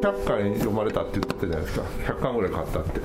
[0.00, 1.84] 100巻読まれたって言ってたじゃないですか。
[2.06, 3.00] 100巻ぐらい買ったって。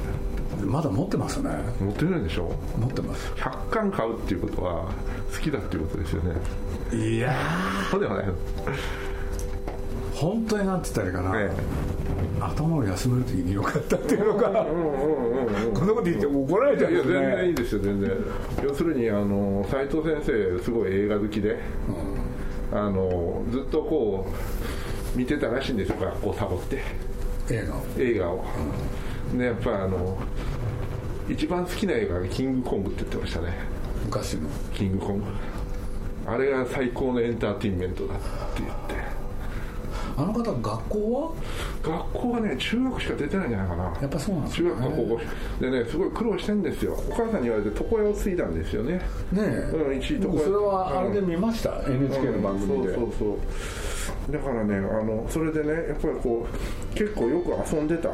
[0.66, 1.50] まだ持ってますね。
[1.82, 2.52] 持ってるんでしょ？
[2.78, 3.32] 持ってます。
[3.34, 4.92] 100巻買うっていうことは
[5.34, 6.36] 好きだっていうことですよね。
[6.94, 7.36] いや
[7.90, 8.28] そうではない。
[8.28, 8.34] の
[10.14, 11.52] 本当になんて言ったらいいかな、え
[12.40, 14.66] 頭を休める時によかったっていうのか、
[15.74, 18.12] こんなこと言って怒られちゃういや全然いいですよ全然。
[18.64, 21.60] 要するにあの斉藤先生すごい映画好きで、
[22.72, 24.32] あのずっとこう
[25.16, 26.82] 見てたらしいんですよ学校サボって。
[27.50, 27.80] 映画を。
[27.98, 28.46] 映画を、
[29.38, 30.18] でやっぱあの
[31.30, 33.54] 一番好きな映画が「キングコング」って言ってましたね。
[34.06, 34.50] 昔の。
[34.74, 35.24] キングコング。
[36.26, 38.24] あれが最高のエンターテインメントだって
[38.60, 39.04] 言って。
[40.16, 41.36] あの方学校
[41.82, 43.84] 学校はね中学しか出てないんじゃないかな。
[43.86, 45.22] はやっぱそうなんです中よね学か高校
[45.60, 46.94] でねすごい苦労してんですよ。
[47.10, 49.02] お母さんに言われて床屋を継いだんですよねね
[49.38, 49.42] え、
[49.74, 53.38] うん一位それはあれで見ました、NHK の番組で、そうそうそう
[54.30, 58.10] だからねあのそれでねやっぱりこう結構よく遊んでた。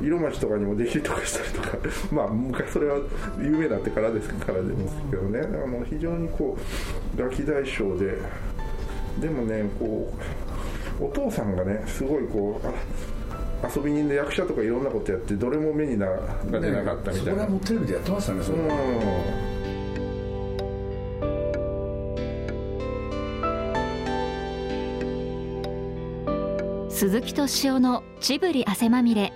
[0.00, 1.76] 色町とかにもできるとかしたりとか。
[2.12, 2.98] まあ昔それは
[3.38, 5.40] 有名になってからですからですけどね。
[5.40, 6.56] あの非常にこ
[7.16, 8.14] うガキ大将で。
[9.20, 10.12] でもねこ
[11.00, 18.62] うお父さんがねすごいこうあ遊び人で役者とかいろんなことやってどれも目になが出なかったみそたいな、れはもうテレビでやってましたねそれ、う
[19.46, 19.49] ん
[27.00, 29.32] 鈴木敏夫のジブリ汗まみれ。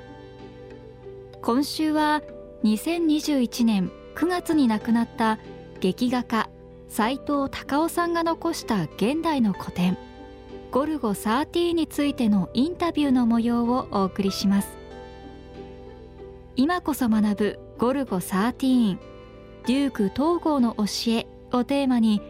[1.40, 2.20] 今週は
[2.62, 5.38] 2021年9月に亡くなった
[5.80, 6.50] 劇画家
[6.90, 9.96] 斎藤隆夫さんが残した現代の古典
[10.72, 14.68] 「ゴルゴ13」についてのインタビューの模様をお送りします。
[16.56, 18.98] 今こそ学ぶゴルゴ13
[19.66, 22.20] デューク東郷の教えをテーマに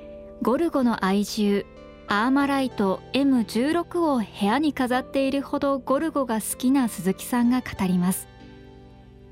[0.43, 1.65] ゴルゴの愛獣
[2.07, 8.29] アーマライト M16 を部屋に飾っているほどゴルゴが好きな鈴木さんが語ります。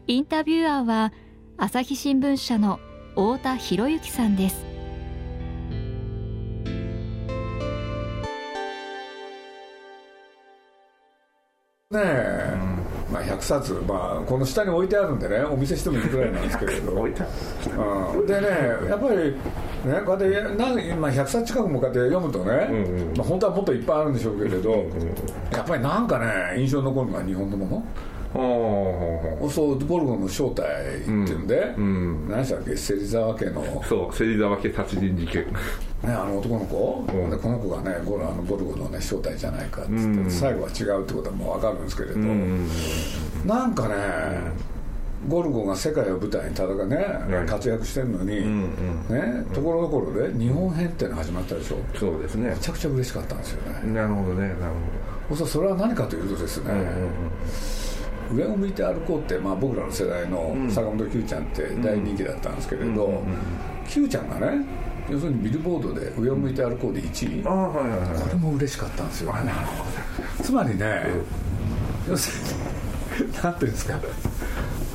[0.07, 1.13] インタビュアーは
[1.57, 4.72] 朝日新聞社の太田博之さんです。
[11.93, 12.57] ねえ、
[13.13, 16.93] まあ、100冊、まあ、この下に置いてあるんでねお見せしてもいいぐらいなんですけれど。
[16.99, 17.27] 置いた
[18.15, 18.27] うん。
[18.27, 18.49] でね
[18.89, 23.17] やっぱりねこうやってなん今100冊近くもこうやって読むとね、んうん。
[23.17, 24.71] まあ、本当はもっといっぱいあるんでしょうけれど、
[25.53, 27.85] やっぱりなんかね印象に残るのは日本のもの。
[28.35, 32.75] ほそうボルゴの正体っていうんで、ん何でしたっけ？
[32.75, 35.45] 芹沢家の、そう芹沢家殺人事件
[36.05, 37.31] あの男の子、うん。
[37.31, 40.31] でこの子がねゴルあのボルゴの、ね、正体じゃないかっつって、うん。
[40.31, 42.69] 最後は違うってことはもう分かるんですけれど、うん
[43.47, 43.95] なんかね、
[45.29, 48.71] ゴルゴが世界を舞台に戦うね、はい活躍してるのに、ん
[49.09, 51.77] ね、ところどころで日本編っていうのが始まったでしょ。
[51.95, 52.51] そうですね。
[52.51, 54.57] めちゃくちゃ嬉しかったんですよね、なるほどねなる
[55.29, 56.73] そうするとそれは何かというとですね、
[58.35, 63.23] 上を向いて歩こうって、まあ、僕らの世代の坂本九ちゃんって大人気だったんですけれど
[63.89, 64.65] 九ちゃんがね
[65.11, 67.45] 要するにビルボードで上を向いて歩こうで1位。
[67.45, 68.23] はいはいはい。
[68.23, 69.33] これも嬉しかったんですよ。
[69.33, 69.53] ね
[70.43, 71.07] つまりね、
[72.09, 72.31] 要す
[73.19, 73.99] るに なんていうんですか。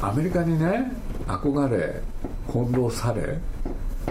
[0.01, 0.91] アメリカにね
[1.27, 2.01] 憧れ
[2.47, 3.37] 翻弄され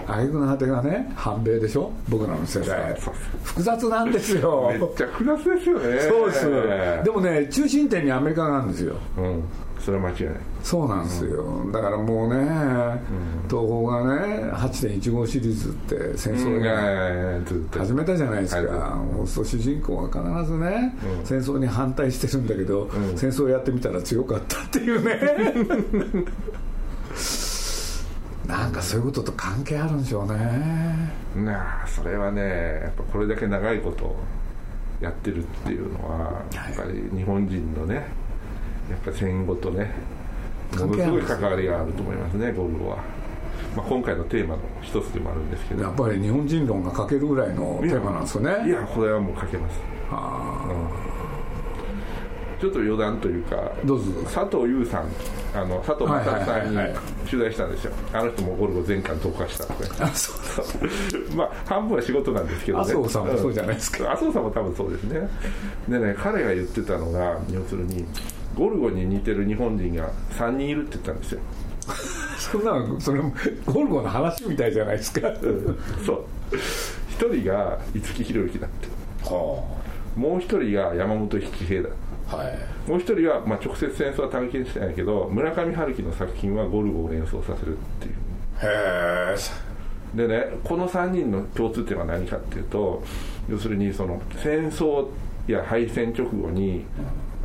[0.07, 1.91] 挙句の果てがね反米でしょ。
[2.07, 2.95] 僕らの世代。
[3.43, 4.69] 複雑なんですよ。
[4.71, 5.99] めっちゃ複雑ですよね。
[6.01, 7.03] そうです。
[7.03, 8.95] でもね中心点にアメリカがあるんですよ。
[9.17, 9.43] うん
[9.79, 10.35] それは間違いない。
[10.63, 12.35] そうなんですよ、だからもうね、
[13.49, 20.93] 東宝がね8.15シリーズって戦争が始めたじゃないですか、うそう主人公が必ずね、
[21.23, 26.25] 戦争に反対してるんだけど、戦争やってみたら強かったっていうね。
[28.47, 31.13] なんかそういうことと関係あるんでしょうね。
[31.35, 32.41] なあそれはね
[32.83, 34.15] やっぱこれだけ長いこと
[35.01, 38.07] やってるっていうのはやっぱり日本人のね
[38.89, 39.93] やっぱ戦後とね
[40.75, 42.97] ものすごい関わりがあると思いますねゴルゴは、
[43.75, 45.83] まあ、今回のテーマの一つでもあるんですけど。
[45.83, 48.67] やっぱり日本人論が書けるぐらいのテーマなんですよね。
[48.67, 49.79] いやこれはもう書けます。
[50.11, 51.07] あ
[52.59, 54.11] ちょっと余談というかーどうぞ。
[54.23, 55.07] 佐藤優さん
[55.53, 56.77] あの佐藤正さんに
[57.29, 57.93] 取材したんですよ。
[58.13, 60.35] あの人もゴルゴ全巻投下したんであそう。
[61.37, 62.83] まあ半分は仕事なんですけどね。
[62.83, 64.05] 麻生さんもそうじゃないですか。
[64.05, 64.11] うん。
[64.11, 65.29] 麻生さんも多分そうですね。
[65.87, 68.05] でね彼が言ってたのが要するに
[68.57, 71.41] ゴルゴに似てる日本人が3人いるって言ったんですよ。
[72.37, 73.33] そんなのそれも
[73.65, 75.31] ゴルゴの話みたいじゃないですか、
[76.05, 76.25] そう。
[77.09, 78.87] 一人が五木ひろゆきだって。
[79.23, 79.63] は
[80.15, 81.89] もう一人が山本七平だ。
[82.31, 82.89] あはい。
[82.89, 88.13] もう一人は、まあ、直接戦争は体験してないけど村上春樹の作品はゴルゴを連想させるっていう。
[88.13, 89.35] へえ。
[90.15, 93.03] でねこの3人の共通点は何かっていうと
[93.49, 95.07] 要するにその戦争
[95.47, 96.85] や敗戦直後に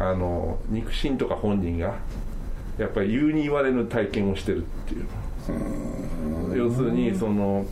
[0.02, 1.94] あの肉親とか本人が
[2.76, 5.06] やっぱり言うに言われぬ体験をしてるっていう。
[6.56, 7.64] 要するにその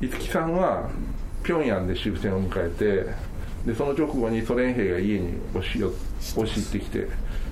[0.00, 0.88] 五木さんは
[1.44, 5.90] 平壌で終戦を迎えてでその直後にソ連兵が家に押しよ
[6.36, 7.06] 押し入ってきて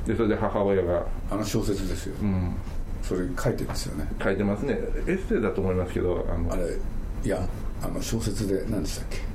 [0.07, 2.55] でそれで母親があの小説ですよ、うん、
[3.03, 4.09] それ書いてますよね。
[4.23, 4.75] 書いてますね。
[5.07, 6.65] エッセイだと思いますけどあのあれ
[7.25, 7.47] いや
[7.83, 9.28] あの小説で何でしたっけ？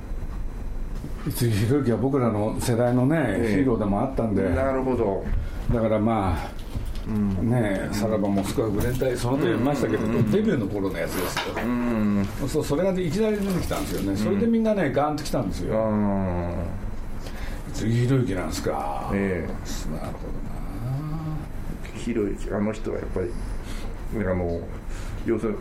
[1.26, 3.54] 五木ひろゆきは僕らの世代のね、ええ。
[3.56, 4.48] ヒーローでもあったんで。
[4.50, 5.24] なるほど。
[5.72, 6.64] だからまあ、
[7.10, 14.16] ねえさらばモスクワグレン隊その後読みましたけれど、デビューの頃のやつですよ、うんそうそれがいきなり出てきたんですよね。
[14.16, 16.54] それでみんなねガーンと来たんですよ、うん。
[17.74, 19.46] 五木ひろゆきなんですか、え
[19.90, 20.18] なるほ
[21.94, 23.30] えひろゆきあの人はやっぱり
[24.26, 24.60] あの
[25.26, 25.58] 要する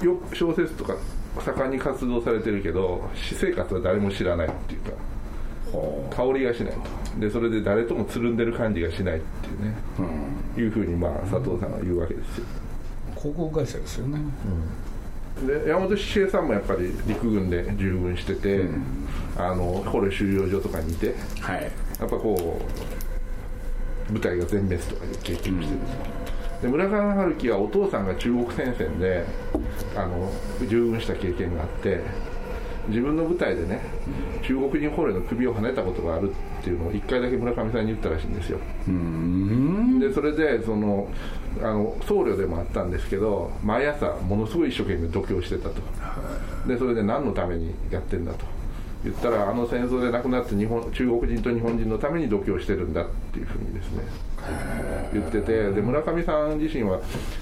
[0.00, 0.96] によ小説とか
[1.40, 4.92] 盛んに活動されてるけど私生活は誰も知らないっていうか
[6.16, 6.72] 香りがしない。
[6.72, 6.80] と
[7.20, 9.74] でそれで誰ともつるんでる感じがしないっていうね。
[9.98, 12.44] う、うん、いうふうにまあ佐藤さんは言うわけですよ。
[13.16, 14.18] 広告会社ですよね、
[15.46, 18.66] で山本志平さんもやっぱり陸軍で従軍してて、
[19.38, 21.62] あの捕虜収容所とかにいてはい。
[21.62, 21.68] や
[22.06, 22.60] っぱこ
[24.10, 25.62] う部隊が全滅とかで激撃してる、
[26.62, 29.24] で村上春樹はお父さんが中国戦線で
[29.96, 30.30] あの
[30.68, 32.00] 従軍した経験があって
[32.88, 33.80] 自分の部隊でね
[34.42, 36.30] 中国人捕虜の首をはねたことがある
[36.60, 38.58] っていうのを1回だけ村上さんに言ったらしいんですよ。
[38.88, 40.00] うん。
[40.00, 41.08] でそれでその
[41.60, 45.76] あの僧侶でもあったんですけど毎朝ものすごい一生懸命度胸してたと。
[46.66, 48.44] でそれで何のためにやってんだと
[49.04, 54.02] 言ったらあの戦争で亡くなった日本中国人と日本人のために度胸してるんだっていうふうにですね
[55.12, 57.00] 言っててで村上さん自身は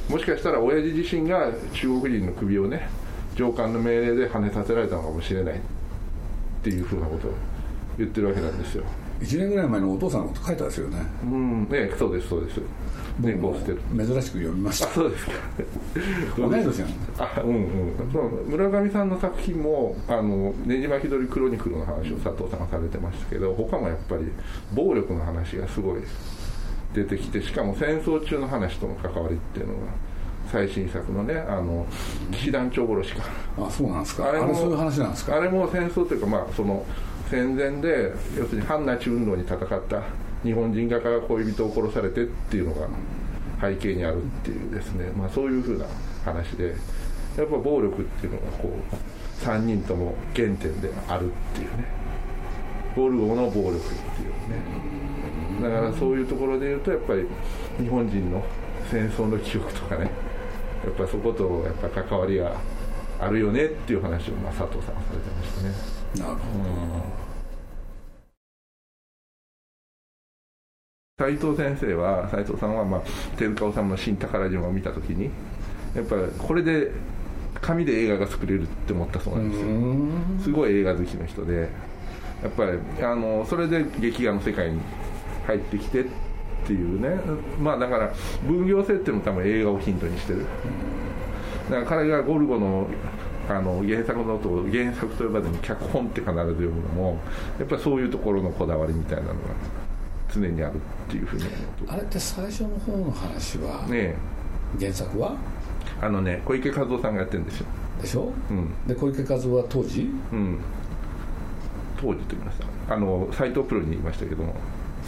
[0.08, 2.88] もしかしたら親父自身が中国人の首をね
[3.36, 5.58] 上官の命令で跳ねさせられたのかもしれないっ
[6.62, 7.32] ていうふうなことを
[7.96, 8.84] 言ってるわけなんですよ
[9.20, 10.98] 1年ぐらい前のお父さんのこと書いたんですよね。
[11.24, 11.68] うん。
[11.68, 12.60] ねそうですそうです。
[13.20, 14.86] 珍しく読みました。
[14.86, 15.32] あそうですか。
[16.38, 17.16] 同い年なん。
[17.16, 18.12] だあうんうん。
[18.12, 24.32] そう村上さんの作品もあのねじ巻き鳥クロニクルの話を佐藤さんがされてましたけど他もやっぱり
[24.72, 26.02] 暴力の話がすごい
[26.94, 29.80] 出てきてしかも戦争中の話との関わりっていうのが
[30.50, 31.86] 最新作のねあの
[32.32, 33.24] 騎士団長殺しか。
[33.58, 34.28] あそうなんですか。
[34.28, 35.36] あれあれもそういう話なんですか。
[35.36, 36.84] あれも戦争というかまあその
[37.32, 40.02] 戦前で要するに反ナチ運動に戦った
[40.44, 42.86] 日本人画家が恋人を殺されてっていうのが
[43.58, 45.86] 背景にあるっていうですね、まあ、そういうふうな
[46.26, 46.74] 話で
[47.38, 51.86] やっぱ暴力っていうのがこう3人とも原点であるっていうね。
[52.94, 55.62] ボルゴの暴力っていうね。
[55.62, 57.26] だからそういうところで言うとやっぱり
[57.78, 58.44] 日本人の
[58.90, 60.10] 戦争の記憶とかね。
[60.84, 62.60] やっぱそことやっぱ関わりが
[63.18, 66.01] あるよねっていう話をまあ佐藤さんはされてましたね。
[66.18, 66.92] なるほ
[71.18, 73.00] 斉藤先生は斉藤さんは、まあ、
[73.36, 75.30] 手塚治虫の「新宝島」を見た時に
[75.94, 76.90] やっぱりこれで
[77.60, 79.66] 紙で映画が作れるって思ったそうなんですよ。
[79.68, 80.40] ん。
[80.42, 81.68] すごい映画好きの人で
[82.42, 84.80] やっぱりあのそれで劇画の世界に
[85.46, 86.04] 入ってきてっ
[86.66, 87.20] ていうね。
[87.60, 88.12] まあだから
[88.46, 90.46] 分業性っていうのも多分映画をヒントにしてる。
[91.70, 92.88] だから彼がゴルゴの
[93.48, 97.18] あの原作のことを原作と呼ばずに脚本って必ず読むのも
[97.58, 99.34] やっぱりそういうところのこだわりみたいなのが
[100.32, 100.78] 常にあるっ
[101.10, 104.14] ていうふうに思うとあれって最初の方の話は、ね
[104.80, 105.36] 原作は？
[106.00, 107.66] えあのね小池和夫さんがやってるんですよ。
[108.00, 108.32] でしょ？
[108.50, 108.72] うん。
[108.86, 110.08] で小池和夫は当時？
[110.32, 110.58] うん。
[112.00, 112.58] 当時と言いまし
[112.88, 114.54] たあの斎藤プロに言いましたけども。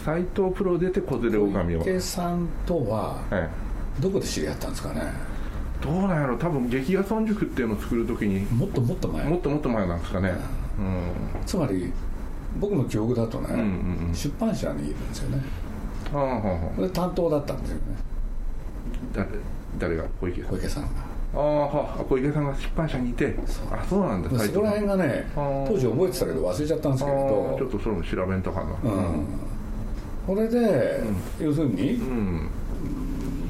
[0.05, 3.39] 斎藤プロ出て小連れ狼を小池さんとはは
[3.99, 5.01] いどこで知り合ったんですかね？
[5.85, 6.39] どうなんやろ。
[6.39, 8.41] 多分劇画村塾っていうのを作るときに。
[8.47, 9.29] もっともっと前？
[9.29, 10.33] もっともっと前なんですかね。
[10.79, 11.45] うん。
[11.45, 11.93] つまり
[12.59, 14.15] 僕の記憶だとね、うんうんうん。
[14.15, 15.43] 出版社にいるんですよね。
[16.15, 17.83] ああはあはあで担当だったんですよね。
[19.13, 19.29] 誰
[19.79, 20.05] 誰が？
[20.21, 20.51] 小池さん。
[20.53, 20.89] 小池さんが。
[21.35, 23.37] ああはあ小池さんが出版社にいて。
[23.71, 28.91] あそうなんだでそこら辺がね当時覚えてたけど忘れちゃったんですけれああちょどっとそれも調べんとかな。
[28.91, 29.27] うん。
[30.27, 31.03] これで、
[31.39, 32.49] 要するにうん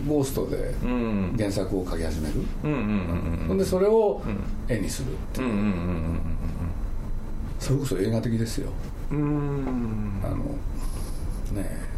[0.07, 1.35] ゴーストでうん。
[1.37, 2.35] 原作を書き始める、
[3.49, 4.23] ほんでそれを
[4.69, 5.51] 絵にするっていう、
[7.59, 8.71] それこそ映画的ですよ。
[9.11, 10.21] うん。
[10.23, 10.37] あの
[11.61, 11.95] ねえ。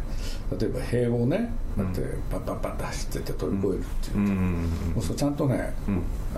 [0.59, 1.51] 例えば塀をね。
[1.77, 5.59] だってパッパッパッと走ってって飛び越えるっていう、もうそうちゃんとね、ん。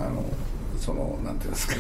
[0.02, 0.26] あの
[0.78, 1.76] そのなんていうんですか、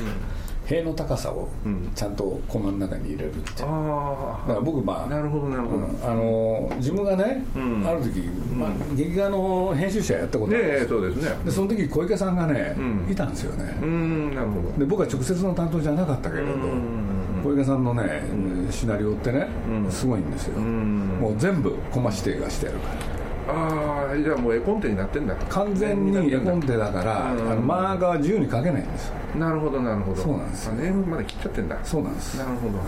[0.69, 1.91] 塀の高さをん。
[1.95, 5.99] ちゃんとコマの中に入れるっていう、あだから僕まああなるほどなるほど、うん。
[6.03, 7.87] あの自分がね、うん。
[7.87, 8.19] ある時、
[8.55, 10.89] まあ、劇画の編集者やったことあるんですよ。
[10.89, 11.45] そうですね。
[11.45, 13.11] でその時小池さんがね、うん。
[13.11, 14.77] いたんですよね、うんなるほど。
[14.77, 17.19] で僕は直接の担当じゃなかったけれど、うん。
[17.43, 18.21] 小池さんのね、
[18.69, 19.47] シナリオってね、
[19.89, 23.18] すごいんですよ、もう全部コマ指定がしてやるから
[23.49, 25.35] ああじゃあもう絵コンテになってんだ。
[25.35, 27.51] 完全に絵コンテだから、うん。
[27.51, 29.15] あの漫画は自由に描けないんですよ。
[29.37, 30.21] なるほどなるほど。
[30.21, 31.77] そうなんですネームまで切っちゃってんだ。
[31.83, 32.37] そうなんです。
[32.37, 32.79] なるほど。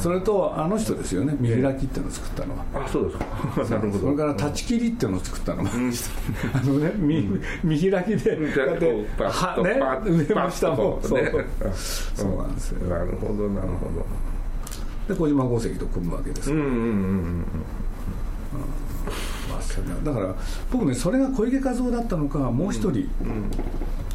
[0.00, 1.36] それとあの人ですよね。
[1.38, 2.64] 見開きっていうのを作ったのは。
[2.74, 3.24] あそうですか。
[3.76, 4.04] なるほど。
[4.04, 5.70] それから立ち切りっていうのを作ったのも、
[6.52, 11.20] あのね見見開きでこうやってはね上も下もそう。
[12.14, 12.88] そうなんですよ。
[12.88, 14.06] なるほどなるほど。
[15.08, 16.50] で小島鉱石と組むわけです。
[16.50, 17.44] から、うんうんうんうん
[19.76, 20.34] まあそれだから
[20.70, 23.08] 僕ねそれが小池和夫だったのかもう一人、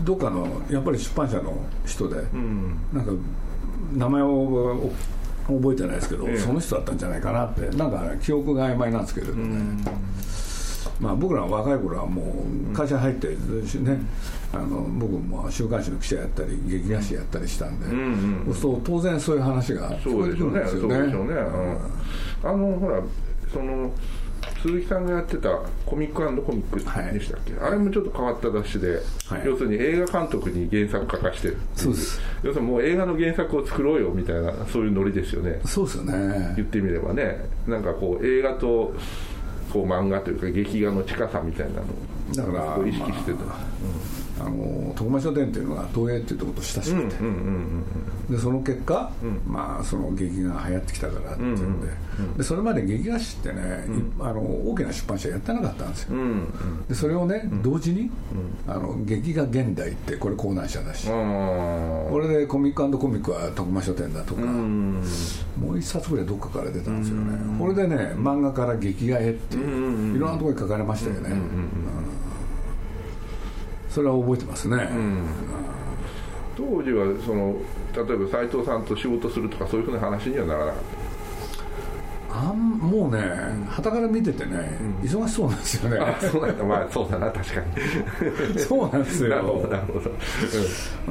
[0.03, 1.53] どっかのやっぱり出版社の
[1.85, 2.77] 人で、うん。
[2.91, 3.11] なんか
[3.93, 4.91] 名前をお
[5.47, 6.37] 覚えてないですけど、ええ。
[6.37, 9.83] その人だったんじゃないかなってなんか記憶が曖昧なんですけれどもね、
[10.99, 13.35] まあ、僕ら若い頃はもう会社入って、ね、
[14.53, 21.05] あの僕も週刊誌の記者やったり劇画誌やったりしたんで、んうんそう当然そういう話が聞そうんですそうよね。
[21.05, 22.49] でしょうね、うん。
[22.49, 23.01] あのほら
[23.51, 23.91] その
[24.61, 25.49] 鈴木さんがやってた
[25.85, 26.79] コミックコミック
[27.13, 29.45] でしたっけ、あれもちょっと変わった雑誌で、はい。
[29.45, 32.19] 要するに映画監督に原作書かしてるそうです。
[32.43, 35.59] 要するにもう映画の原作を作ろうよみたいなそういうノリですよね。
[35.65, 36.53] そうですよね。
[36.55, 37.45] 言ってみればね。
[37.67, 38.93] なんかこう映画と
[39.71, 41.85] こう漫画というか劇画の近さみたいなのを
[42.35, 43.59] だから意識してた、あ
[44.49, 47.15] の徳間書店っていうのが東映っていうところと親しくて、
[48.29, 49.11] でその結果、
[49.45, 51.87] まあ、その劇画が流行ってきたからっていうんで,、
[52.37, 56.15] でそれまで劇画誌ってね、いあの大きな出版社やってなかったんですよ、
[56.87, 58.09] でそれをね、同時に、
[58.67, 65.03] あの劇画現代ってこれ講談社だし、これでコミックコミックは徳間書店だとか、うん
[65.59, 72.02] もう一冊ぐらいどっかから出たんですよね、これでね漫画から劇画へっていう、いろんなところに書かれましたよね、うん
[73.93, 74.89] それは覚えてますね、
[76.57, 77.55] 当時はその
[77.95, 80.81] 例えば斎藤さんと仕事するとかそういうふうな話にはならなかっ
[82.35, 83.19] あんもうね
[83.69, 85.97] はたから見ててね、忙しそうなんですよね。
[85.97, 86.63] たあそうなんだ。
[86.63, 88.57] まあそうだな確かに。
[88.59, 89.29] そうなんですよ。
[89.29, 90.11] なるほどなるほど、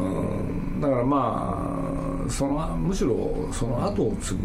[0.05, 0.81] うん。
[0.81, 4.39] だからまあそのむしろその後を継ぐ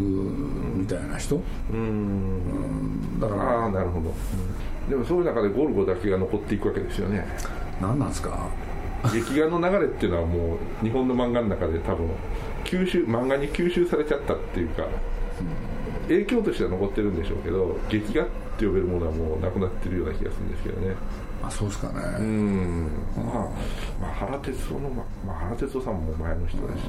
[0.76, 1.40] みたいな人、
[1.72, 3.64] うん、だかあら。
[3.64, 4.14] あなるほど、
[4.88, 7.26] でもそういう中でゴルゴだけが残っていくわけですよね
[7.80, 8.48] 何なんですか？
[9.12, 12.10] 劇画の流れっていうのはもう日本の漫画の中で多分
[12.64, 14.84] 吸収漫画に吸収されちゃったっていうか、
[16.08, 20.96] 影響としては残ってるんでしょうけど劇画って呼べるものはもうなくなってるような気がするんですけどね
[21.42, 22.90] あそうですかね、うん。
[23.16, 23.26] まあ、
[24.00, 26.80] まあ、原哲夫の、ままあ、原哲夫さんも前の人だし、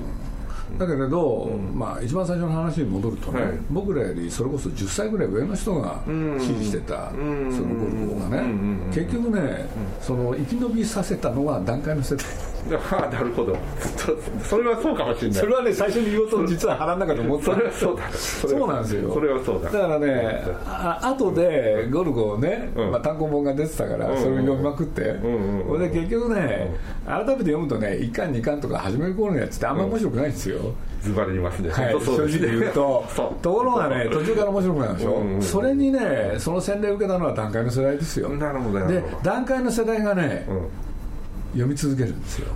[0.77, 3.51] だけれど、まあ、一番最初の話に戻るとね、はい。
[3.69, 6.01] 僕らよりそれこそ10歳ぐらい上の人が
[6.39, 7.51] 支持してた、ん。
[7.51, 9.67] そのゴルゴがね、うんうんうん結局ね、
[10.01, 12.25] その生き延びさせたのは段階の世代
[12.91, 13.55] ああなるほど。
[14.41, 15.39] そそれはそうかもしれない。
[15.39, 17.53] それはね最初に言おうと実は腹の中で思ってた。
[17.53, 18.11] それはそうだ。
[18.11, 19.13] そうなんですよ。
[19.13, 19.69] それはそうだ。
[19.69, 22.91] だからねあ後でゴルゴね、うん。
[22.91, 24.17] まあ、単行本が出てたからうん。
[24.17, 26.75] それを読みまくって、んうんそれで結局ね
[27.05, 30.59] 改めて読むとね1巻2巻とか初めの頃のやつってあんまり面白くないんですよ、
[31.01, 33.05] ズバリ言いますね、はい、正直言うと。
[33.41, 38.29] ところがね途中から面白くなるでしょ、それにねその洗礼を受けたのは段階の世代ですよ。
[38.29, 39.17] なるほどなるでほど。
[39.23, 40.67] 段階の世代がね、うん
[41.51, 42.47] 読み続けるんですよ。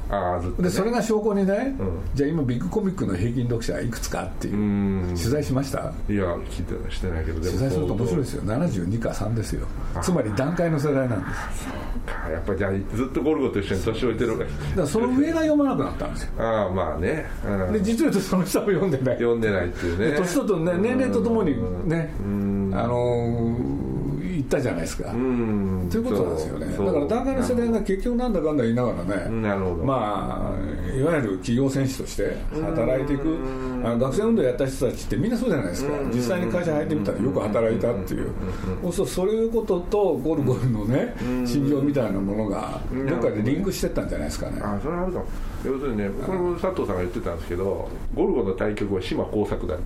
[0.57, 1.99] ね、でそれが証拠にね、うん。
[2.13, 5.07] じゃあ今ビッグコミックの平均読者はいくつかっていうう、ん。
[5.09, 5.79] 取材しました。
[6.09, 8.43] いや聞いてしてないけどでも取材すると面白いですよ。
[8.43, 9.67] 72か3ですよ。
[10.01, 11.67] つまり段階の世代なんです。
[12.05, 12.29] か。
[12.29, 14.37] やっぱじゃあずっとゴルゴと一緒に年老いてる。
[14.37, 14.43] か
[14.77, 16.31] らその上が読まなくなったんですよ。
[16.37, 17.73] ああまあね、うん。
[17.73, 19.15] で実を言うとその下も読んでない。
[19.15, 20.11] 読んでないっていうね。
[20.11, 21.55] で年とと、ね、年齢とともに
[21.89, 23.62] ねあのー
[24.43, 25.11] 言ったじゃないですか。
[25.11, 25.87] うん。
[25.89, 26.65] ということなんですよね。
[26.65, 29.29] だから段階の世代が結局なんだかんだ言いながらね
[29.83, 33.37] まあいわゆる企業戦士として働いていく
[33.83, 35.93] あの学生運動やった人たちってみんなそうじゃないですか。
[36.13, 38.31] 実際に会社入ってみたらよく働いたっていう。
[38.83, 45.25] そうそうそういうこととゴルゴルのね心情みたいなものがどっかでリンクしてったんじゃないですかねあそれはあるかも
[45.65, 49.77] 要するにねこれも佐藤さんが言ってたんですけどゴルゴの対局は島耕作だ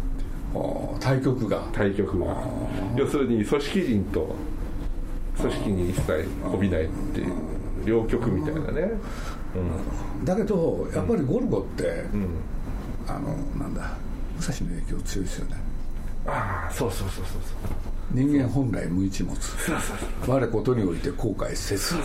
[1.00, 1.62] 対局が。
[1.74, 2.36] 対局が
[2.96, 4.36] 要するに組織人と
[5.40, 7.34] 組織に一切こびないっていう
[7.86, 8.92] 両極みたいなね。
[10.24, 12.04] だけどやっぱりゴルゴって
[13.08, 13.98] あのなんだ
[14.38, 15.56] 武蔵の影響強いですよね。
[16.26, 17.88] ああそうそうそうそうそう。
[18.12, 19.38] 人間本来無一物。
[20.28, 21.96] 我ことにおいて後悔せず。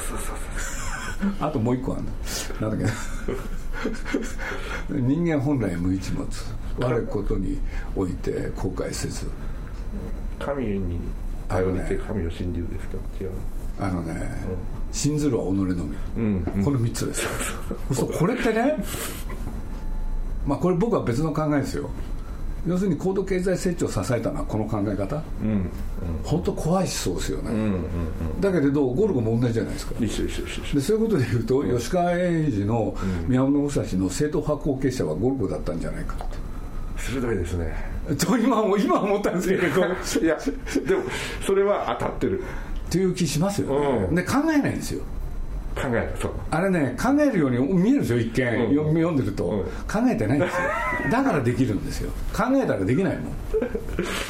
[1.41, 2.13] あともう一個あるんだ
[2.69, 2.91] なんだっ
[4.89, 4.95] け。
[4.95, 6.27] な 人間本来無一物
[6.79, 7.59] 我ことに
[7.97, 9.27] おいて後悔せず。
[10.39, 10.99] 神に
[11.49, 12.97] 頼りて神を信じるですか？
[13.21, 13.31] 違う
[13.81, 14.15] あのね、
[14.93, 15.73] 信ずるは己のみ、
[16.17, 17.27] うんこの3つです
[17.93, 18.77] そうこれってね
[20.47, 21.89] まあこれ僕は別の考えですよ。
[22.65, 25.69] 要するに高度経済成長を支えたのはこの考え方、うん
[26.23, 27.69] 本当怖い思想ですよね、うんう
[28.39, 29.95] んだけれどゴルゴも同じじゃないですか。
[29.99, 30.09] で
[30.81, 32.95] そういうことでいうと、吉川英治の
[33.27, 36.15] 宮本武蔵の正統派後継者はゴルゴだったんじゃないか
[37.03, 37.75] 鋭いですね。
[38.19, 39.81] と今も今思ったんですけれど。
[39.81, 40.39] いや
[40.87, 41.03] でも
[41.45, 42.41] それは当たってる。
[42.41, 42.45] っ
[42.93, 44.15] ていう気しますよね、うん。
[44.15, 45.03] で考えないんですよ。
[45.75, 46.33] 考えるそう。
[46.51, 48.95] あれね考えるように見えるんですよ一見、うん。
[48.95, 49.63] 読んでると、うん。
[49.63, 50.61] 考えてないんですよ。
[51.11, 52.11] だからできるんですよ。
[52.35, 53.33] 考えたらできないもん。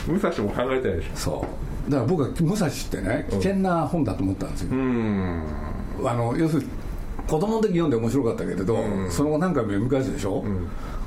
[0.07, 1.45] 武蔵も考えてないでしそ
[1.89, 1.91] う。
[1.91, 5.43] だから僕は武蔵ってね危険な本だと思ったんですよ、ょうん。
[6.05, 6.69] あの要するに
[7.27, 8.79] 子供の時読んで面白かったけれど、
[9.11, 10.45] その後何回も読み返すでしょ、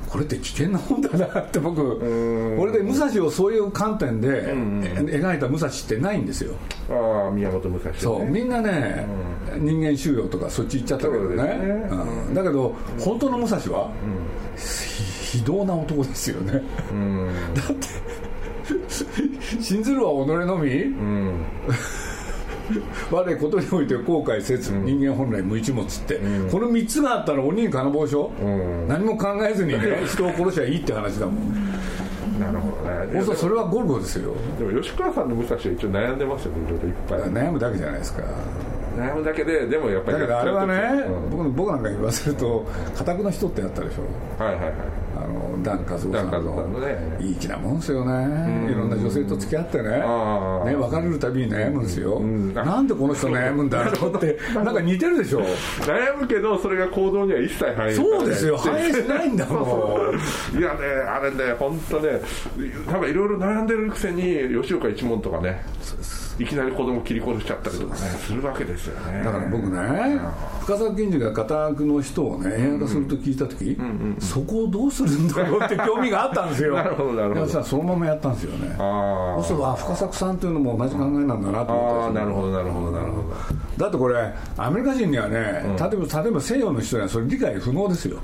[0.08, 2.58] これって危険な本だなって僕、ん。
[2.58, 6.54] 俺で武蔵をそういう観点で描いた武蔵ってないんですよ。
[6.88, 8.24] ああ宮本武蔵、ね、そう。
[8.24, 9.06] みんなね、
[9.58, 11.42] 人間収容とかそっち行っちゃったけどね。
[11.42, 11.50] ね。
[11.90, 12.34] うん。
[12.34, 13.90] だけど本当の武蔵は、
[14.56, 16.62] ひ非道な男ですよね。
[16.92, 17.28] うん。
[17.54, 17.86] だって
[19.60, 21.44] 信ずるは己のみ、うん
[23.10, 26.20] 我ことにおいて後悔せず、人間本来無一物って、
[26.50, 28.88] この3つがあったら鬼に金棒しょ、ん。
[28.88, 31.36] 何も考えずにね 人を殺しゃいいって話だもん。
[32.40, 33.36] なるほどね。
[33.36, 34.34] それはゴルゴですよ。
[34.58, 37.20] でも吉川さんの武蔵は一応悩んでますよねいろいろいっぱい。
[37.32, 38.22] 悩むだけじゃないですか。
[38.98, 41.30] 悩むだけででもやっぱりだけどあれはね、うん。
[41.30, 44.42] 僕僕なんか言わせると家宅の人ってやったでしょ。
[44.42, 48.70] はいはいはいあのダン・カズオさんのいい気なもんですよね。
[48.70, 49.90] いろんな女性と付き合ってね。
[49.90, 52.20] ね別れるたびに悩むんですよ。
[52.20, 52.52] ん。
[52.54, 54.38] なんでこの人悩むんだろうって。
[54.54, 55.40] なんか似てるでしょ。
[55.80, 58.56] 悩むけどそれが行動には一切反映そうですよ。
[58.58, 60.16] 反映しないんだもん。
[60.58, 62.20] いやねあれね本当ね
[62.90, 65.62] 多分いろいろ悩んでるくせに吉岡一門とかね
[66.38, 68.32] いきなり子供切り殺しちゃったりとかねす。
[68.32, 69.22] るわけですよね。
[69.24, 70.20] だから僕ね
[70.60, 73.76] 深沢金次が家宅の人をね映画化すると聞いた時、
[74.18, 76.74] そこをどうするんだろうって興味があったんですよ。
[76.74, 77.62] なるほどなるほど。
[77.64, 78.74] そのままやったんですよね。
[78.78, 83.34] あそうする深作さんっていうのも同じ考えなんだなと思ったなるほどなるほどなるほど。
[83.76, 88.18] だってこれアメリカ人にはね、例えば例えば西洋の人にはそれ理解不能ですよ。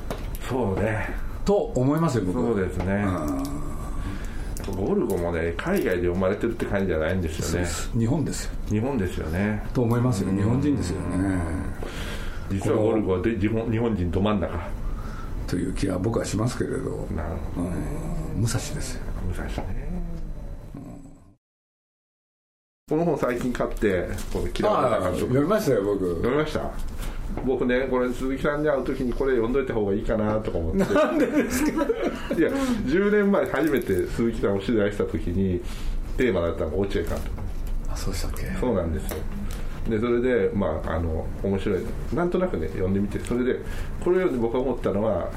[0.49, 1.09] そうね。
[1.45, 2.40] と思いますよ僕。
[2.40, 3.05] そうですね。
[4.77, 7.68] ゴルゴもね海外で生まれてるって感じじゃないんですよね。
[7.99, 8.53] 日本ですよ。
[8.68, 9.62] 日本ですよね。
[9.75, 10.31] と思いますよ。
[10.31, 11.40] 日本人ですよね。
[12.51, 14.55] 実はゴルゴはで日本日本人ど真ん中
[15.53, 17.69] という気は僕はしますけれど、なるほど。
[17.69, 17.71] う
[18.38, 18.41] ん。
[18.41, 19.03] 武蔵ですよ。
[19.29, 19.93] 武蔵ね。
[22.88, 26.09] この本最近買ってこの嫌われた監督読みましたよ僕。
[26.09, 26.71] 読みました？
[27.45, 30.95] 僕ねこれ鈴木さんに会う時にこれ読んどいた方がいいかなとか思って。
[30.95, 31.71] なんでですか？
[31.71, 35.61] いや10年前初めて鈴木さんを取材した時に
[36.17, 37.31] テーマだったのが落合監督。
[37.91, 38.47] あそうしたっけ？
[38.59, 39.19] そうなんですよ
[39.88, 41.81] でそれでまああの面白い。
[42.14, 43.18] なんとなくね読んでみて。
[43.21, 43.61] それで
[44.05, 45.31] これを僕が思ったのは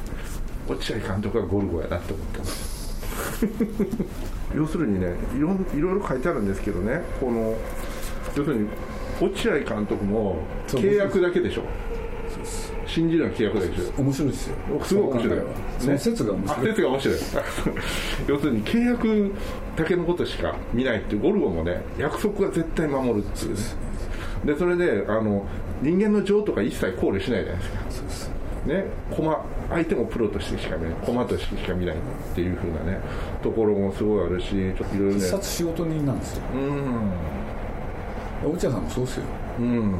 [0.68, 2.86] 落合監督はゴルゴやなって思ったんです
[4.56, 7.56] 要するにねいろんいろいろ書いてあるんですけどねこの
[8.36, 8.70] 要するに
[9.22, 11.64] 落合監督も契約だけでしょ。
[12.88, 14.02] 信じるのは契約だけでしょ。
[14.02, 14.56] 面白いですよ。
[14.84, 15.40] すごい面白い。
[15.80, 17.18] その説が面あ白い、説が面白い。
[18.28, 19.32] 要するに契約
[19.76, 23.54] だけのことしか見ないっていうゴルゴもね約束は絶対守るっていう。
[23.54, 23.60] ね
[24.46, 25.46] でそれであの
[25.82, 27.78] 人間の情とか一切考慮しないじゃないですか。
[27.90, 28.32] そうです
[28.66, 30.94] ね駒相手もプロとしてしか見ない。
[31.06, 32.00] 駒としてしか見ないっ
[32.36, 33.00] ていうふうなね
[33.44, 35.14] ところもすごいあるしちょっといろいろね。
[35.16, 36.44] 必殺仕事人なんですよ。
[36.54, 38.52] うん。
[38.52, 39.24] 落合さんもそうですよ。
[39.60, 39.96] うん。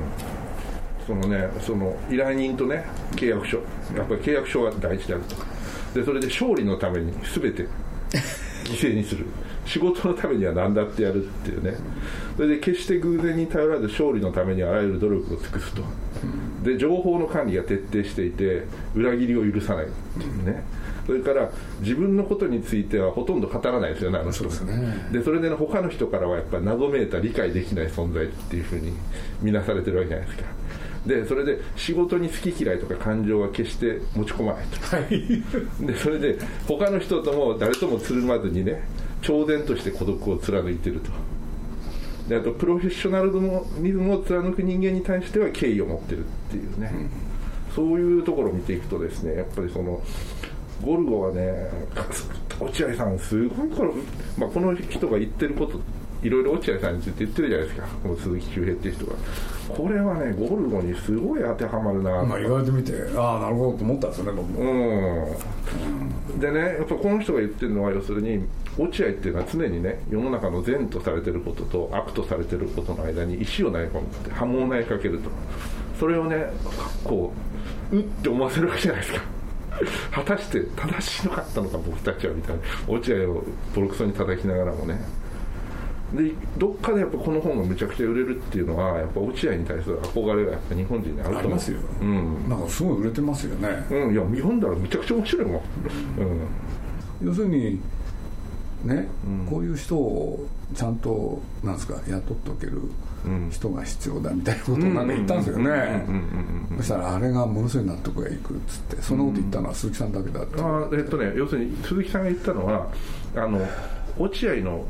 [1.06, 3.58] そのねその依頼人とね契約書。
[3.96, 5.36] やっぱり契約書が大事であると。
[6.00, 7.68] でそれで勝利のために全て
[8.66, 9.26] 犠牲にする
[9.66, 11.76] 仕事のためには何だってやるっていうね。
[12.36, 15.82] それで決して偶然に頼らず勝利のためにあらゆる努力を尽くすと。
[16.64, 18.64] で情報の管理が徹底していて
[18.96, 20.64] 裏切りを許さないっていうね。
[21.06, 21.52] それから
[21.82, 24.50] 自分のことについてはほとんど語らないですよねあの人。
[24.50, 25.10] そうですね。
[25.12, 28.94] でそれで、ね、他の人からはやっぱり和めいた理解できない存在っていうふうに
[29.42, 30.46] 見なされてるわけじゃないですか。
[31.06, 34.96] でそれで仕事に好き嫌いとか感情は決して持ち込まないと。
[34.96, 35.86] はい。
[35.86, 38.82] でそれで他の人とも誰ともつるまずにね
[39.26, 41.10] 超然として孤独を貫いてると。
[42.30, 43.32] であとプロフェッショナル
[43.84, 46.92] リズムを貫く人間に対しては敬意を持ってるっていうね、
[47.76, 50.02] そういうところを見ていくとですねやっぱりその
[50.84, 51.70] ゴルゴはね
[52.60, 53.94] 落合さんすごいこの,、
[54.38, 55.80] まあ、この人が言ってること
[56.24, 57.88] いろいろ落合さんについて言ってるじゃないですか。
[58.02, 59.14] この鈴木周平っていう人が。
[59.70, 62.22] これはねゴルゴにすごい当てはまるな。
[62.22, 65.38] とまあ言われてみてああなるほどと思ったんですよね僕も。
[66.34, 66.40] うん。
[66.40, 68.44] でねやっぱこの人が言ってるのは要するに
[68.78, 75.30] 落合っていうのは常にね世の中の善とされてることと悪とされてることの間に石を投げ込んで波紋を投げかけると。
[76.00, 76.48] それをね
[77.04, 77.32] こ
[77.92, 79.22] ううって思わせるわけじゃないですか。
[80.12, 82.62] 果たして正しいのかったのか僕たちはみたいな。
[82.88, 83.44] 落合を
[83.76, 85.00] ボロクソに叩きながらもね。
[86.14, 91.40] でどっかでやっぱこの本がむちゃくちゃ売れるっていうのはやっぱ落合に対する憧れがやっぱ日本人にあると思う。
[91.40, 92.50] ありますよ、うん。
[92.50, 95.58] なんかすごい売れてますよね、うん、いや読んだらめちゃくちゃ面白いもん、う
[97.26, 97.28] ん。
[97.28, 97.80] 要するに
[98.86, 99.08] ね、
[99.50, 102.82] こういう人をちゃんとなんですか雇っておける
[103.52, 106.06] 人が必要だみたいなことをなんか言ったんですよね。
[106.78, 112.92] そしたらあれがものすごい納得がいくっつってそんなこと言ったのは鈴木さんだけだって、あえっとね要するに鈴木さんが言ったのは
[113.36, 113.60] あの
[114.18, 114.86] 落合の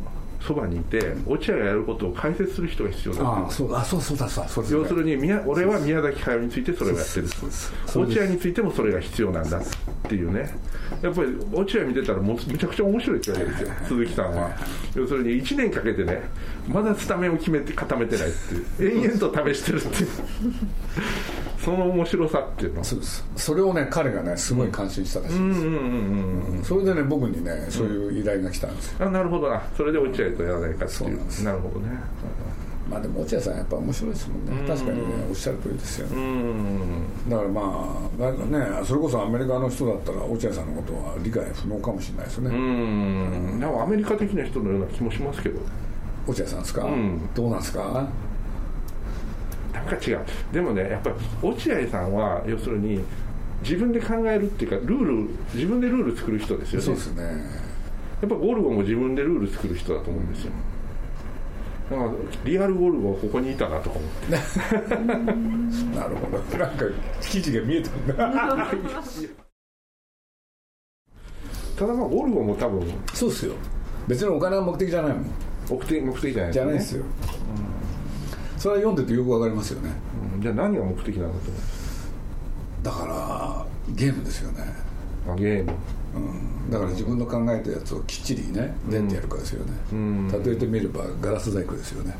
[0.45, 7.27] そばにいて落合がやることを解説する人が必要だああそうだあそうそうだそうだそうですね要するに宮俺は宮崎駿についてそれをやってる
[7.95, 9.61] 落合についてもそれが必要なんだっ
[10.07, 10.53] ていうね。
[11.01, 13.87] やっぱり落合見てたらもうめちゃくちゃ面白いって言われるんですよ。
[13.87, 14.51] 鈴木さんは。
[14.95, 16.21] 要するに1年かけてね
[16.67, 18.31] まだスタメンを決めて固めてないっ
[18.77, 19.03] ていう。
[19.03, 20.09] 延々と試してるっていう
[21.65, 25.67] その面白さっていうのそうですそれをね彼がねすごい感心したらしいんです、うん。
[25.67, 29.49] うんうんうんそれでね僕にねそういう依頼が来たんですよ、あなるほど。
[29.49, 31.17] なそれで落合とやらないかっていう。
[31.17, 31.43] なんです。
[31.43, 31.89] なるほどね。
[32.89, 36.07] まあでも落合さんやっぱ面白いですもんね、確かにねおっしゃる通りですよ。
[36.07, 37.29] ね、うん。
[37.29, 43.59] だからまあねそれこそアメリカの人だったら落合さんのことは理解不能かもしれないですね、うん。
[43.59, 45.59] でもアメリカ的な人のような気もしますけど。
[46.27, 47.29] 落合さんですか、ん。
[47.35, 48.07] どうなんですか？
[49.75, 50.19] なんか違う。
[50.53, 53.03] でもねやっぱり落合さんは要するに
[53.61, 56.85] 自分で考えるっていうかルール自分でルール作る人ですよね。
[56.85, 57.23] そうですね。
[58.21, 60.51] やっぱゴルゴも自分でルール作る人だと思うんですよ。
[61.91, 62.11] だから
[62.45, 64.31] リアルゴルゴはここにいたなとか思って。
[65.99, 66.57] なるほど。
[66.57, 66.85] なんか
[67.21, 68.31] 記事が見えてくるな
[71.77, 73.53] ただまあゴルゴも多分そうですよ。
[74.07, 75.25] 別にお金は目的じゃないもん。
[75.69, 77.03] 目的目的じゃないじゃないですよ、
[78.57, 79.91] それは読んでてよくわかりますよね。
[80.35, 80.41] うん。
[80.41, 81.75] じゃあ何が目的なんだと思
[82.85, 83.65] だから
[83.95, 84.63] ゲームですよね、
[85.27, 85.71] うあゲーム。
[86.15, 90.27] うん、だから自分の考えたやつをきっちりねどうやってやるかですよね、ん。
[90.43, 92.15] 例えてみればガラス細工ですよね、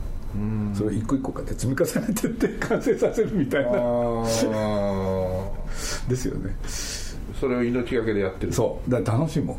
[0.73, 3.77] それを一個一個かって積み重ねてって完成させるみたいあな。
[3.77, 4.23] あ
[6.09, 6.55] ですよね。
[7.39, 8.53] それを命がけでやってる。
[8.53, 8.91] そう。
[8.91, 9.57] だから楽しいもん。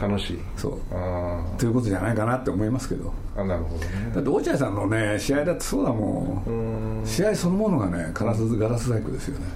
[0.00, 0.38] 楽しい。
[0.56, 0.78] そう。
[0.92, 3.08] あということじゃないかなって思いますけど。
[3.08, 4.12] ーあなるほどね。
[4.14, 7.02] だって落合さんのね試合だってそうだもん。
[7.04, 9.46] 試合そのものがねガラスガラス細工ですよね。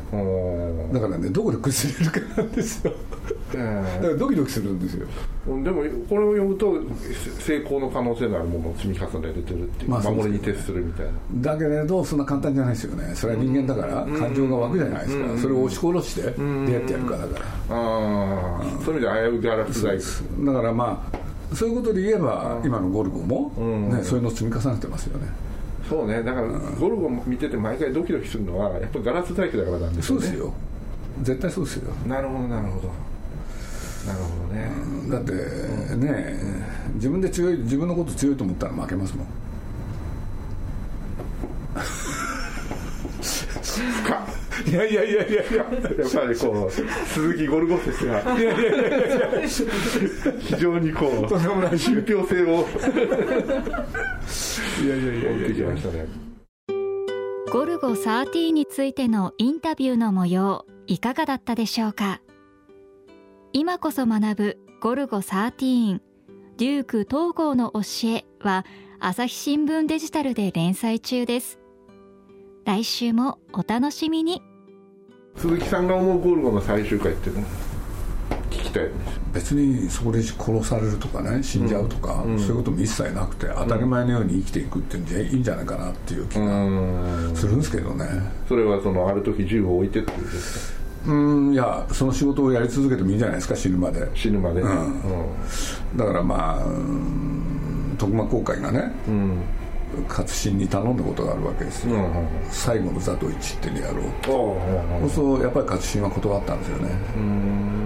[0.93, 2.93] だからねどこで崩れるかなんですよ。
[3.53, 3.57] え
[3.97, 5.07] だからドキドキするんですよ。
[5.49, 6.79] ーでもこれを読むと
[7.41, 11.13] 成功の可能性のあるものを積み重ねれてるっていう、まあ守りに徹するみたいな。
[11.55, 13.15] だけれどそんな簡単じゃないですよね。
[13.15, 15.39] それは人間だから感情が湧くじゃないですか。
[15.39, 17.77] それを押し殺してどうやってやるかだから。
[17.77, 19.51] ああそういう意味で危うい。
[19.51, 21.17] ガラス細工だからまあ
[21.55, 23.53] そういうことで言えば今のゴルゴも、
[23.91, 25.27] ね、そういうのを積み重ねてますよね。
[25.89, 26.23] そうね。
[26.23, 30.23] だからゴルゴ見てて毎回ドキドキするのはやっぱガラス細工だからなんですよね。
[30.23, 30.55] そうですよ。
[31.23, 31.93] 絶対そうですよ。
[32.07, 32.91] なるほどなるほど。
[34.07, 34.71] なるほどね、
[35.11, 35.33] だって
[35.97, 36.35] ね
[36.95, 39.27] 自分で強い自分のこと強いと思ったら負けますもん
[44.67, 45.67] いやいやいやいやいややっ
[46.13, 48.23] ぱりこう鈴木ゴルゴ説が
[50.39, 52.67] 非常にこうとんでもない信憑性を
[54.85, 56.07] いやいやいやいやましたね
[57.51, 62.21] ゴルゴ13についてのインタビューの模様いかがだったでしょうか？
[63.53, 66.01] 今こそ学ぶゴルゴ13
[66.59, 68.65] デューク東郷の教えは
[69.01, 71.59] 朝日新聞デジタルで連載中です
[72.65, 74.43] 来週もお楽しみに。
[75.37, 77.47] 鈴木さんが思うゴルゴの最終回っていうの？
[78.51, 79.21] 聞きたいです。
[79.33, 87.33] 別にそこで殺されるとかね死んじゃうとか、そういうことも一切なくて当たり前のように生きていくっていうんじゃいいんじゃないかなっていう気うがん。
[87.35, 88.07] するんですけどね。
[88.49, 90.81] それはそのある時銃を置いてってことですか？
[91.07, 91.15] う
[91.51, 94.07] んいやその仕事をやり続けてもいいんじゃないですか死ぬまで。
[94.15, 94.63] 死ぬまで。
[94.63, 94.69] ね
[95.97, 99.43] だからまあうん徳間公会がねうんうん
[100.09, 104.33] 勝新に頼んだことがあるわけですよ、うんうん最後の座と一っていうのやろうと。
[104.33, 106.91] おうおうおうそうするとやっぱり勝新は断ったんですよね。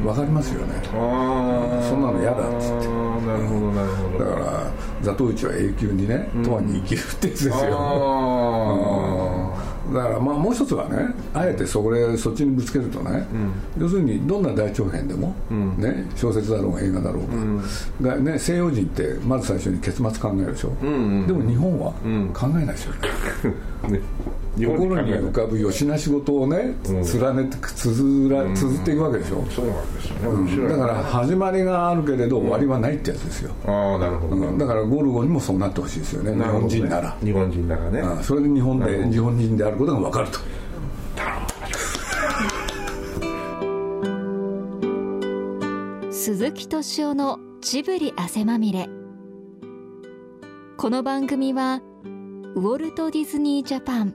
[0.04, 0.74] わかりますよね。
[0.90, 2.88] そんなの嫌だっつって。
[3.24, 4.24] なるほどなるほど。
[4.24, 4.72] だから
[5.02, 7.58] 座頭市は永久にね永遠に生きるってやつですよ、あ
[9.92, 13.26] だからまあもう一つはねあえてそれそっちにぶつけるとね、
[13.78, 15.34] 要するにどんな大長編でも、
[15.76, 20.86] ね、小説だろうが映画だろうが,、がね、西洋人ってまず最初に結末考えるでしょ、で
[21.32, 21.92] も日本は
[22.32, 23.08] 考えないですよ ね、
[23.82, 24.00] あね
[24.56, 30.28] 心に浮かぶよしな仕事をね、連ねてつづら綴っていくわけでしょ、そうなんですよね。
[30.28, 30.68] 面白い。
[30.68, 34.58] だから始まりがあるけれど終わりはないってやつですよ、ああなるほど。
[34.58, 36.32] だからゴルゴにもそうなってほしいですよね。
[36.32, 38.00] 日ど本人なら、日本人ならね。
[38.00, 38.22] うん。
[38.22, 40.38] それで日本で日本人であることが分かると。
[46.12, 48.88] 鈴木敏夫のジブリ汗まみれ。
[50.76, 51.82] この番組は
[52.54, 54.14] ウォルト・ディズニー・ジャパン